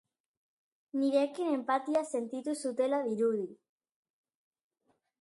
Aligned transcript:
Nirekin 1.01 1.51
enpatia 1.59 2.03
sentitu 2.15 2.57
zutela 2.65 3.05
dirudi. 3.13 3.49